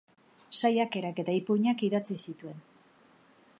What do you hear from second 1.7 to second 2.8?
idatzi zituen.